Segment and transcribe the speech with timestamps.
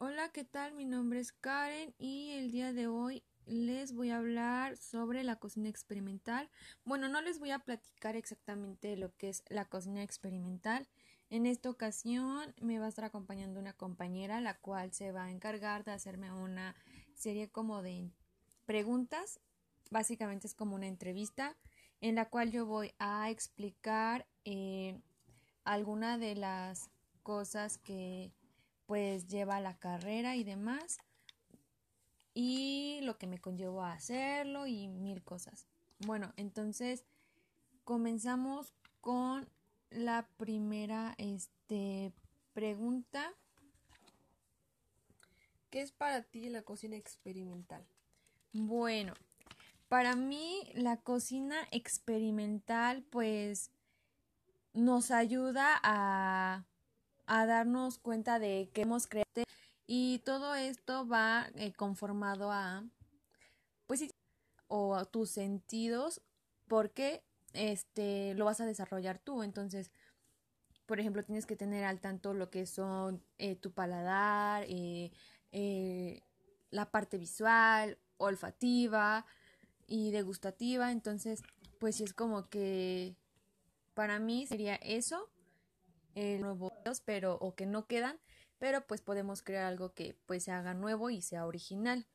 [0.00, 0.74] Hola, ¿qué tal?
[0.74, 5.40] Mi nombre es Karen y el día de hoy les voy a hablar sobre la
[5.40, 6.48] cocina experimental.
[6.84, 10.86] Bueno, no les voy a platicar exactamente lo que es la cocina experimental.
[11.30, 15.30] En esta ocasión me va a estar acompañando una compañera, la cual se va a
[15.32, 16.76] encargar de hacerme una
[17.14, 18.08] serie como de
[18.66, 19.40] preguntas.
[19.90, 21.56] Básicamente es como una entrevista
[22.00, 25.00] en la cual yo voy a explicar eh,
[25.64, 26.88] alguna de las
[27.24, 28.32] cosas que
[28.88, 30.96] pues lleva la carrera y demás
[32.32, 35.66] y lo que me conllevó a hacerlo y mil cosas.
[35.98, 37.04] Bueno, entonces
[37.84, 39.46] comenzamos con
[39.90, 42.14] la primera este,
[42.54, 43.34] pregunta.
[45.68, 47.86] ¿Qué es para ti la cocina experimental?
[48.54, 49.12] Bueno,
[49.90, 53.70] para mí la cocina experimental pues
[54.72, 56.64] nos ayuda a
[57.28, 59.28] a darnos cuenta de que hemos creado
[59.86, 62.84] y todo esto va eh, conformado a
[63.86, 64.04] pues
[64.66, 66.22] o a tus sentidos
[66.66, 69.42] porque este lo vas a desarrollar tú.
[69.42, 69.90] Entonces
[70.86, 76.22] por ejemplo tienes que tener al tanto lo que son eh, tu paladar eh,
[76.70, 79.26] la parte visual olfativa
[79.86, 80.92] y degustativa.
[80.92, 81.42] Entonces
[81.78, 83.16] pues sí es como que
[83.94, 85.28] para mí sería eso
[86.14, 86.67] nuevos
[87.04, 88.18] pero o que no quedan,
[88.58, 92.06] pero pues podemos crear algo que pues se haga nuevo y sea original.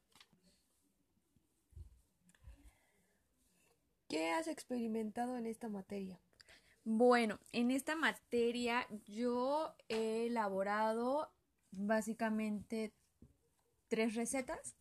[4.08, 6.20] ¿Qué has experimentado en esta materia?
[6.84, 11.34] Bueno, en esta materia yo he elaborado
[11.72, 12.94] básicamente
[13.88, 14.76] tres recetas,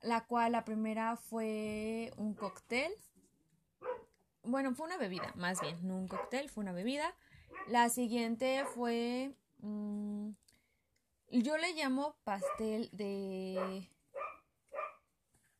[0.00, 2.92] la cual la primera fue un cóctel.
[4.42, 7.14] Bueno, fue una bebida, más bien, no un cóctel, fue una bebida.
[7.68, 9.32] La siguiente fue...
[9.58, 10.30] Mm,
[11.30, 13.88] yo le llamo pastel de...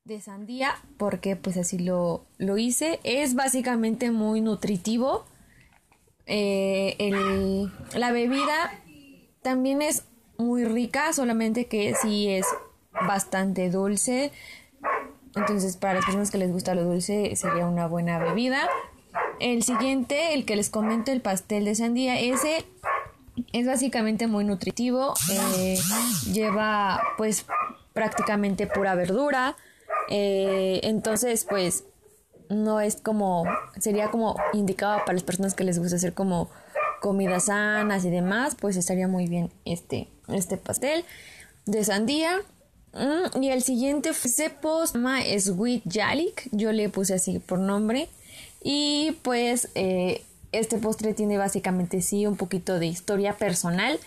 [0.04, 3.00] de sandía porque pues así lo, lo hice.
[3.04, 5.24] Es básicamente muy nutritivo.
[6.26, 8.72] Eh, el, la bebida
[9.42, 10.04] también es
[10.38, 12.46] muy rica, solamente que sí es
[13.06, 14.32] bastante dulce.
[15.34, 18.68] Entonces, para las personas que les gusta lo dulce, sería una buena bebida.
[19.40, 22.64] El siguiente, el que les comento, el pastel de sandía, ese
[23.52, 25.78] es básicamente muy nutritivo, eh,
[26.32, 27.46] lleva pues
[27.92, 29.56] prácticamente pura verdura,
[30.08, 31.84] eh, entonces pues
[32.48, 33.44] no es como,
[33.80, 36.50] sería como indicado para las personas que les gusta hacer como
[37.00, 41.04] comidas sanas y demás, pues estaría muy bien este, este pastel
[41.66, 42.40] de sandía.
[42.94, 48.08] Mm, y el siguiente se llama Sweet Yalik, yo le puse así por nombre.
[48.64, 53.98] Y pues eh, este postre tiene básicamente sí un poquito de historia personal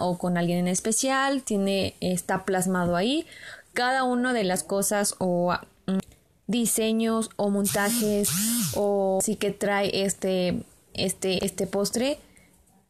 [0.00, 3.26] o con alguien en especial, tiene, está plasmado ahí
[3.72, 5.54] cada una de las cosas o
[5.86, 5.98] mm,
[6.46, 8.30] diseños o montajes
[8.74, 10.64] o sí que trae este,
[10.94, 12.18] este, este postre,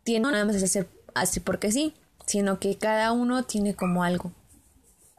[0.04, 1.94] tiene nada más hacer así porque sí,
[2.26, 4.32] sino que cada uno tiene como algo.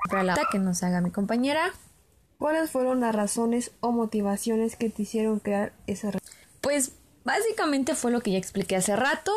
[0.09, 1.71] Para la que nos haga mi compañera.
[2.43, 6.11] ¿Cuáles fueron las razones o motivaciones que te hicieron crear esa
[6.59, 6.91] Pues
[7.23, 9.31] básicamente fue lo que ya expliqué hace rato.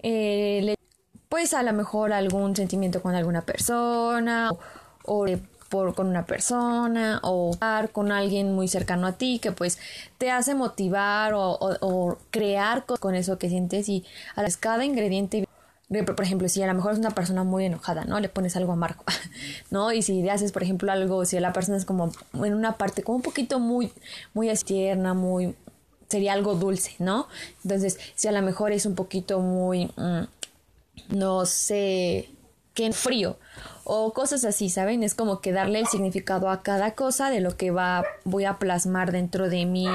[0.00, 0.74] Eh,
[1.30, 4.50] pues a lo mejor algún sentimiento con alguna persona
[5.06, 5.26] o,
[5.70, 9.78] por, con una persona o estar con alguien muy cercano a ti que pues
[10.18, 14.04] te hace motivar o, crear con eso que sientes y
[14.36, 15.48] a cada ingrediente
[15.88, 18.18] por ejemplo, si a lo mejor es una persona muy enojada, ¿no?
[18.18, 19.04] Le pones algo amargo,
[19.70, 19.92] ¿no?
[19.92, 23.02] Y si le haces, por ejemplo, algo, si la persona es como en una parte
[23.02, 23.92] como un poquito muy,
[24.32, 25.54] muy tierna, muy,
[26.08, 27.28] sería algo dulce, ¿no?
[27.62, 30.24] Entonces, si a lo mejor es un poquito muy, mm,
[31.10, 32.30] no sé,
[32.72, 33.38] que frío
[33.84, 35.02] o cosas así, ¿saben?
[35.02, 38.58] Es como que darle el significado a cada cosa de lo que va, voy a
[38.58, 39.86] plasmar dentro de mi,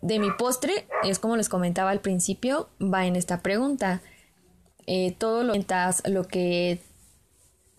[0.00, 0.86] de mi postre.
[1.02, 4.00] Es como les comentaba al principio, va en esta pregunta
[4.86, 6.80] eh, todo lo, lo que...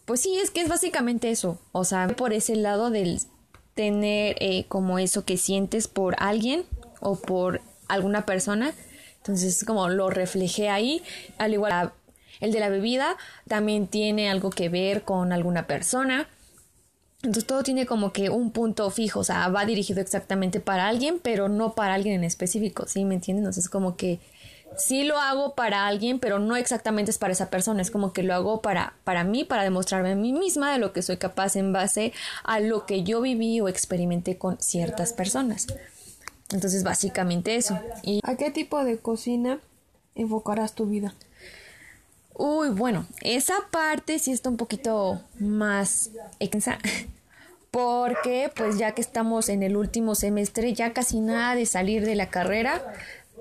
[0.05, 1.59] Pues sí, es que es básicamente eso.
[1.71, 3.19] O sea, por ese lado del
[3.73, 6.63] tener eh, como eso que sientes por alguien
[6.99, 8.73] o por alguna persona.
[9.17, 11.03] Entonces, como lo reflejé ahí,
[11.37, 11.91] al igual
[12.39, 16.27] el de la bebida también tiene algo que ver con alguna persona.
[17.17, 21.19] Entonces todo tiene como que un punto fijo, o sea, va dirigido exactamente para alguien,
[21.21, 23.03] pero no para alguien en específico, ¿sí?
[23.03, 23.43] ¿Me entienden?
[23.43, 24.19] Entonces como que
[24.77, 28.23] sí lo hago para alguien, pero no exactamente es para esa persona, es como que
[28.23, 31.55] lo hago para, para mí, para demostrarme a mí misma de lo que soy capaz
[31.55, 32.13] en base
[32.43, 35.67] a lo que yo viví o experimenté con ciertas personas.
[36.51, 37.79] Entonces, básicamente eso.
[38.23, 39.59] ¿A qué tipo de cocina
[40.13, 41.15] enfocarás tu vida?
[42.33, 46.77] Uy, bueno, esa parte sí está un poquito más extensa.
[47.71, 52.15] Porque pues ya que estamos en el último semestre, ya casi nada de salir de
[52.15, 52.81] la carrera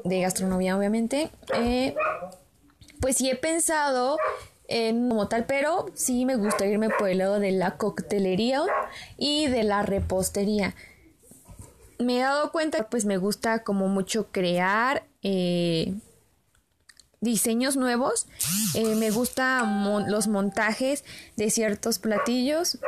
[0.04, 1.94] de gastronomía obviamente, eh,
[3.00, 4.18] pues sí he pensado
[4.68, 8.62] en como tal, pero sí me gusta irme por el lado de la coctelería
[9.16, 10.74] y de la repostería.
[11.98, 15.94] Me he dado cuenta, pues me gusta como mucho crear eh,
[17.20, 18.26] diseños nuevos.
[18.74, 19.62] Eh, me gusta
[20.06, 21.04] los montajes
[21.36, 22.78] de ciertos platillos.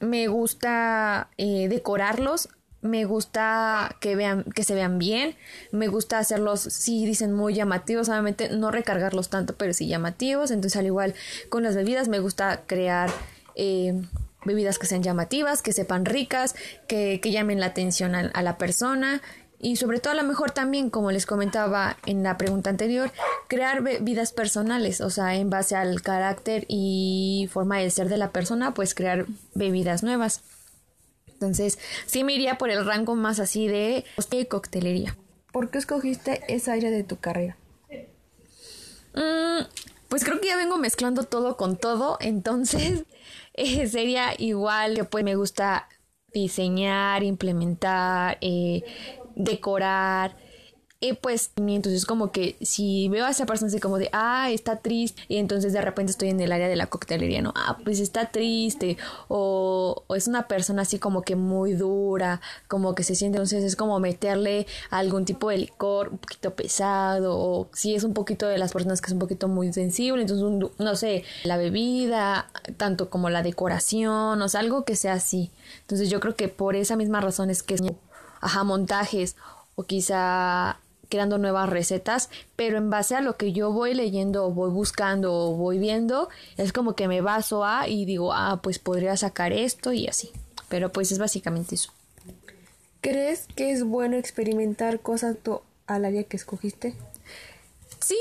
[0.00, 2.48] Me gusta decorarlos.
[2.82, 5.34] Me gusta que vean, que se vean bien.
[5.72, 10.50] Me gusta hacerlos, sí dicen muy llamativos, obviamente no recargarlos tanto, pero sí llamativos.
[10.50, 11.14] Entonces, al igual
[11.48, 13.10] con las bebidas, me gusta crear
[13.54, 14.00] eh,
[14.44, 16.54] bebidas que sean llamativas, que sepan ricas,
[16.86, 19.20] que, llamen la atención a la persona
[19.58, 23.10] y sobre todo a lo mejor también, como les comentaba en la pregunta anterior,
[23.48, 28.30] crear vidas personales, o sea, en base al carácter y forma de ser de la
[28.30, 30.42] persona, pues crear bebidas nuevas.
[31.36, 34.04] Entonces, sí me iría por el rango más así de
[34.48, 35.16] coctelería.
[35.52, 37.58] ¿Por qué escogiste esa área de tu carrera?
[39.14, 39.64] Mm,
[40.08, 43.04] pues creo que ya vengo mezclando todo con todo, entonces
[43.54, 45.88] eh, sería igual que pues me gusta
[46.32, 48.82] diseñar, implementar, eh,
[49.34, 50.36] decorar.
[50.98, 54.76] Y pues entonces como que si veo a esa persona así como de, ah, está
[54.76, 57.52] triste, y entonces de repente estoy en el área de la coctelería, ¿no?
[57.54, 58.96] Ah, pues está triste,
[59.28, 63.76] o, es una persona así como que muy dura, como que se siente, entonces es
[63.76, 68.56] como meterle algún tipo de licor un poquito pesado, o si es un poquito de
[68.56, 73.28] las personas que es un poquito muy sensible, entonces no sé, la bebida, tanto como
[73.28, 75.50] la decoración, o sea, algo que sea así.
[75.82, 77.76] Entonces yo creo que por esa misma razón es que
[78.40, 79.36] ajá, montajes
[79.74, 80.78] o quizá
[81.08, 85.32] creando nuevas recetas, pero en base a lo que yo voy leyendo o voy buscando
[85.32, 89.52] o voy viendo, es como que me baso a y digo, ah, pues podría sacar
[89.52, 90.30] esto y así.
[90.68, 91.92] Pero pues es básicamente eso.
[93.00, 95.36] ¿Crees que es bueno experimentar cosas
[95.86, 96.94] al área que escogiste?
[98.00, 98.18] Sí,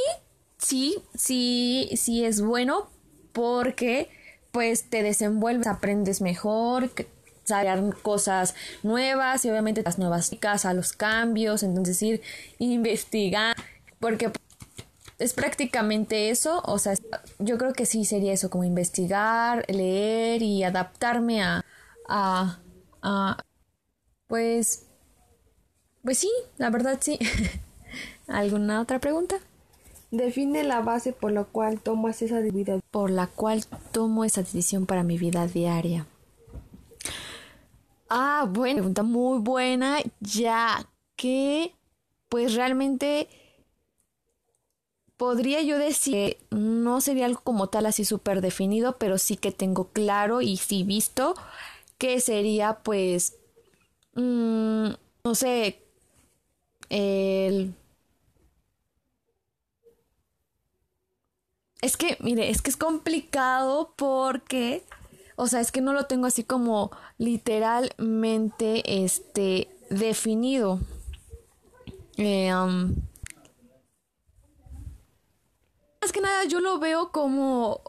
[0.57, 2.89] sí, sí, sí es bueno
[3.33, 4.09] porque
[4.51, 6.89] pues te desenvuelves, aprendes mejor,
[7.45, 10.31] saber cosas nuevas y obviamente las nuevas
[10.65, 12.21] a los cambios, entonces ir
[12.59, 13.61] investigando,
[13.99, 14.31] porque
[15.17, 16.93] es prácticamente eso, o sea,
[17.39, 21.65] yo creo que sí sería eso, como investigar, leer y adaptarme a,
[22.09, 22.59] a,
[23.01, 23.37] a
[24.27, 24.87] pues,
[26.03, 27.17] pues sí, la verdad sí.
[28.27, 29.37] ¿Alguna otra pregunta?
[30.11, 32.81] Define la base por la cual tomas esa decisión.
[32.91, 36.05] Por la cual tomo esa decisión para mi vida diaria.
[38.09, 41.73] Ah, bueno, pregunta muy buena, ya que
[42.29, 43.27] pues realmente
[45.17, 49.51] podría yo decir que no sería algo como tal así súper definido, pero sí que
[49.51, 51.35] tengo claro y sí visto
[51.97, 53.37] que sería pues,
[54.15, 54.89] mm,
[55.23, 55.83] no sé,
[56.89, 57.73] el...
[61.81, 64.83] Es que, mire, es que es complicado porque
[65.35, 70.79] o sea, es que no lo tengo así como literalmente este definido.
[72.17, 72.51] Eh,
[76.01, 77.81] más que nada yo lo veo como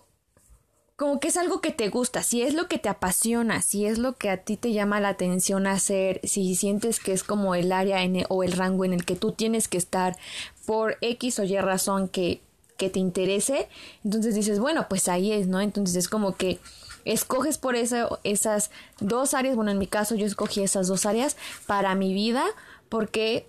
[0.97, 3.99] como que es algo que te gusta, si es lo que te apasiona, si es
[3.99, 7.71] lo que a ti te llama la atención hacer, si sientes que es como el
[7.71, 10.17] área en o el rango en el que tú tienes que estar
[10.65, 12.41] por X o Y razón que,
[12.79, 13.69] que te interese,
[14.05, 15.61] entonces dices, bueno, pues ahí es, ¿no?
[15.61, 16.59] Entonces es como que
[17.07, 18.71] escoges por eso esas
[19.01, 21.37] dos áreas, bueno, en mi caso yo escogí esas dos áreas
[21.67, 22.45] para mi vida
[22.89, 23.49] porque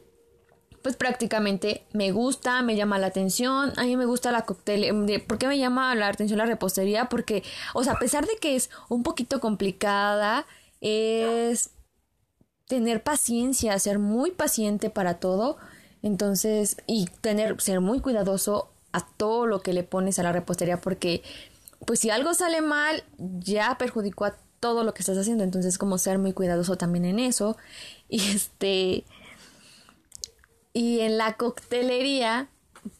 [0.81, 5.37] pues prácticamente me gusta, me llama la atención, a mí me gusta la cóctel, ¿por
[5.37, 7.09] qué me llama la atención la repostería?
[7.09, 10.45] Porque, o sea, a pesar de que es un poquito complicada,
[10.79, 11.71] es
[12.67, 15.57] tener paciencia, ser muy paciente para todo,
[16.03, 20.79] entonces, y tener, ser muy cuidadoso a todo lo que le pones a la repostería
[20.79, 21.21] porque
[21.85, 25.43] pues si algo sale mal, ya perjudicó a todo lo que estás haciendo.
[25.43, 27.57] Entonces, como ser muy cuidadoso también en eso.
[28.09, 29.03] Y este.
[30.71, 32.47] Y en la coctelería,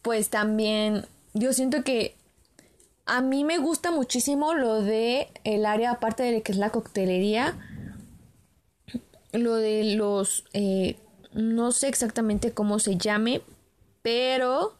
[0.02, 1.06] pues también.
[1.32, 2.16] Yo siento que
[3.06, 7.56] a mí me gusta muchísimo lo de el área, aparte de que es la coctelería.
[9.32, 10.44] Lo de los.
[10.52, 10.98] Eh,
[11.32, 13.42] no sé exactamente cómo se llame,
[14.02, 14.76] pero.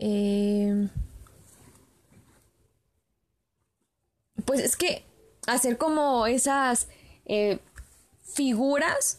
[0.00, 0.88] Eh,
[4.44, 5.04] pues es que
[5.46, 6.88] hacer como esas
[7.26, 7.58] eh,
[8.22, 9.18] figuras,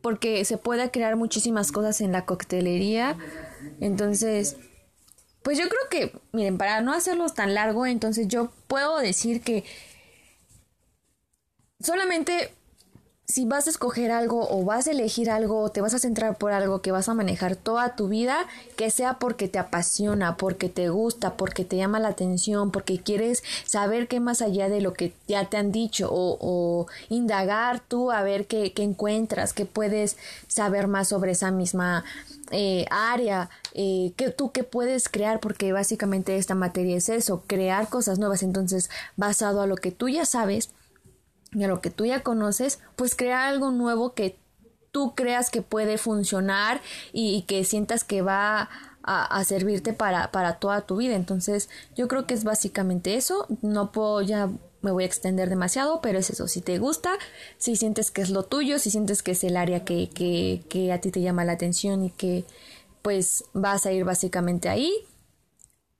[0.00, 3.16] porque se puede crear muchísimas cosas en la coctelería,
[3.80, 4.56] entonces
[5.42, 9.64] pues yo creo que, miren, para no hacerlo tan largo, entonces yo puedo decir que
[11.80, 12.52] solamente
[13.30, 16.36] si vas a escoger algo o vas a elegir algo o te vas a centrar
[16.36, 18.46] por algo que vas a manejar toda tu vida,
[18.76, 23.42] que sea porque te apasiona, porque te gusta, porque te llama la atención, porque quieres
[23.64, 28.22] saber qué más allá de lo que ya te han dicho o, indagar tú a
[28.22, 30.16] ver qué, encuentras, qué puedes
[30.48, 32.04] saber más sobre esa misma
[32.50, 37.88] eh, área, eh, que tú qué puedes crear, porque básicamente esta materia es eso, crear
[37.88, 38.42] cosas nuevas.
[38.42, 40.70] Entonces, basado a lo que tú ya sabes,
[41.52, 44.38] a lo que tú ya conoces, pues crear algo nuevo que
[44.92, 46.80] tú creas que puede funcionar
[47.12, 48.68] y, que sientas que va
[49.02, 51.14] a, servirte para, para, toda tu vida.
[51.14, 53.46] Entonces, yo creo que es básicamente eso.
[53.62, 54.50] No puedo ya
[54.82, 56.48] me voy a extender demasiado, pero es eso.
[56.48, 57.12] Si te gusta,
[57.58, 60.92] si sientes que es lo tuyo, si sientes que es el área que, que, que
[60.92, 62.44] a ti te llama la atención y que
[63.02, 64.92] pues vas a ir básicamente ahí,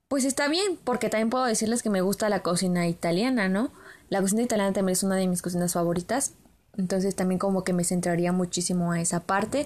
[0.07, 3.71] pues está bien, porque también puedo decirles que me gusta la cocina italiana, ¿no?
[4.11, 6.33] La cocina italiana también es una de mis cocinas favoritas.
[6.77, 9.65] Entonces también como que me centraría muchísimo a esa parte.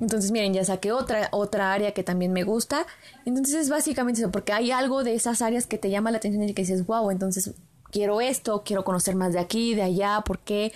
[0.00, 2.84] Entonces miren, ya saqué otra, otra área que también me gusta.
[3.24, 6.42] Entonces es básicamente eso, porque hay algo de esas áreas que te llama la atención
[6.42, 7.52] y que dices, wow, entonces
[7.92, 10.72] quiero esto, quiero conocer más de aquí, de allá, por qué,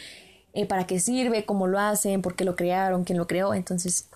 [0.53, 3.55] eh, para qué sirve, cómo lo hacen, por qué lo crearon, quién lo creó.
[3.55, 4.09] Entonces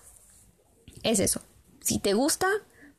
[1.03, 1.41] es eso.
[1.81, 2.47] Si te gusta,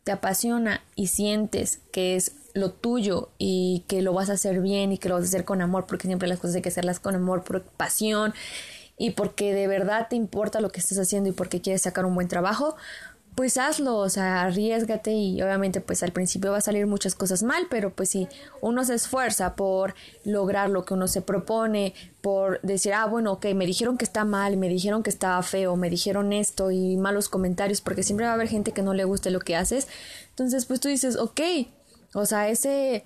[0.04, 4.92] te apasiona y sientes que es lo tuyo y que lo vas a hacer bien
[4.92, 7.00] y que lo vas a hacer con amor, porque siempre las cosas hay que hacerlas
[7.00, 8.34] con amor, por pasión
[8.98, 12.14] y porque de verdad te importa lo que estás haciendo y porque quieres sacar un
[12.14, 12.76] buen trabajo,
[13.34, 17.42] pues hazlo, o sea, arriesgate y obviamente pues al principio va a salir muchas cosas
[17.42, 18.28] mal, pero pues si
[18.60, 23.46] uno se esfuerza por lograr lo que uno se propone, por decir, ah, bueno, ok,
[23.54, 27.28] me dijeron que está mal, me dijeron que estaba feo, me dijeron esto y malos
[27.30, 29.88] comentarios, porque siempre va a haber gente que no le guste lo que haces,
[30.28, 31.40] entonces pues tú dices, ok,
[32.14, 33.04] o sea, ese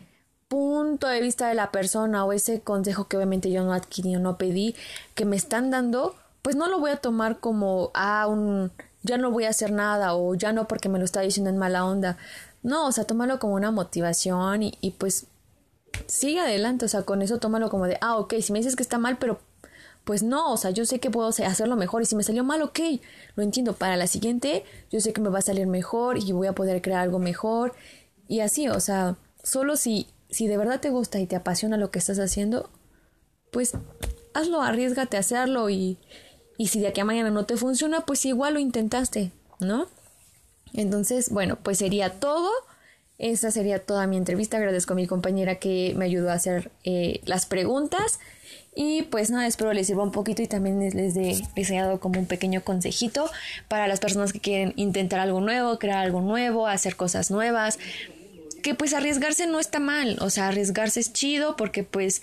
[0.48, 4.20] punto de vista de la persona o ese consejo que obviamente yo no adquirí o
[4.20, 4.74] no pedí,
[5.14, 9.30] que me están dando, pues no lo voy a tomar como, ah, un, ya no
[9.30, 12.18] voy a hacer nada o ya no porque me lo está diciendo en mala onda.
[12.62, 15.26] No, o sea, tómalo como una motivación y, y pues
[16.06, 18.82] sigue adelante, o sea, con eso tómalo como de, ah, ok, si me dices que
[18.82, 19.40] está mal, pero
[20.04, 22.62] pues no, o sea, yo sé que puedo hacerlo mejor y si me salió mal,
[22.62, 22.78] ok,
[23.36, 26.46] lo entiendo, para la siguiente yo sé que me va a salir mejor y voy
[26.46, 27.74] a poder crear algo mejor
[28.28, 31.90] y así, o sea, solo si, si de verdad te gusta y te apasiona lo
[31.90, 32.70] que estás haciendo,
[33.50, 33.72] pues
[34.32, 35.98] hazlo, arriesgate a hacerlo y,
[36.58, 39.88] y si de aquí a mañana no te funciona, pues igual lo intentaste, ¿no?
[40.72, 42.50] Entonces, bueno, pues sería todo.
[43.16, 44.56] Esa sería toda mi entrevista.
[44.56, 48.18] Agradezco a mi compañera que me ayudó a hacer eh, las preguntas.
[48.74, 52.18] Y pues nada, espero les sirva un poquito y también les, les, he dado como
[52.18, 53.30] un pequeño consejito
[53.68, 57.78] para las personas que quieren intentar algo nuevo, crear algo nuevo, hacer cosas nuevas.
[58.62, 62.22] Que pues arriesgarse no está mal, o sea, arriesgarse es chido porque pues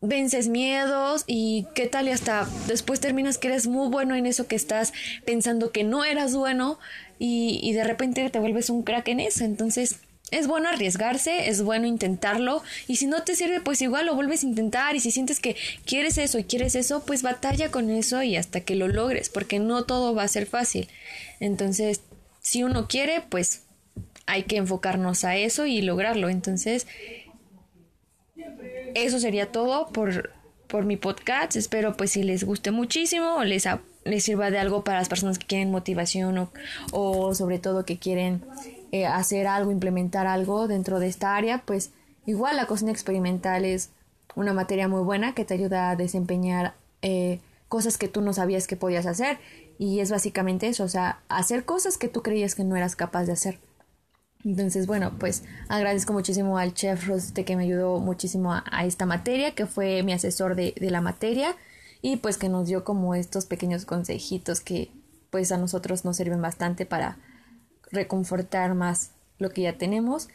[0.00, 4.46] vences miedos y qué tal y hasta después terminas que eres muy bueno en eso
[4.46, 4.92] que estás
[5.24, 6.78] pensando que no eras bueno
[7.18, 9.44] y, y de repente te vuelves un crack en eso.
[9.44, 9.96] Entonces
[10.30, 14.42] es bueno arriesgarse, es bueno intentarlo y si no te sirve pues igual lo vuelves
[14.42, 18.22] a intentar y si sientes que quieres eso y quieres eso pues batalla con eso
[18.22, 20.88] y hasta que lo logres porque no todo va a ser fácil.
[21.40, 22.02] Entonces
[22.40, 23.62] si uno quiere pues
[24.28, 26.28] hay que enfocarnos a eso y lograrlo.
[26.28, 26.86] Entonces
[28.94, 30.30] eso sería todo por,
[30.66, 31.56] por mi podcast.
[31.56, 33.66] Espero pues si les guste muchísimo o les,
[34.04, 36.52] les sirva de algo para las personas que quieren motivación o,
[36.92, 38.44] o sobre todo que quieren
[38.92, 41.92] eh, hacer algo, implementar algo dentro de esta área, pues
[42.26, 43.90] igual la cocina experimental es
[44.34, 48.66] una materia muy buena que te ayuda a desempeñar eh, cosas que tú no sabías
[48.66, 49.38] que podías hacer
[49.78, 53.24] y es básicamente eso, o sea, hacer cosas que tú creías que no eras capaz
[53.24, 53.58] de hacer.
[54.44, 59.54] Entonces, bueno, pues agradezco muchísimo al chef Rosete que me ayudó muchísimo a, esta materia,
[59.54, 61.56] que fue mi asesor de, de la materia
[62.02, 64.90] y pues que nos dio como estos pequeños consejitos que
[65.30, 67.18] pues a nosotros nos sirven bastante para
[67.90, 70.28] reconfortar más lo que ya tenemos.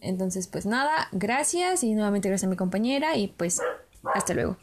[0.00, 3.60] Entonces, pues nada, gracias y nuevamente gracias a mi compañera y pues
[4.14, 4.56] hasta luego.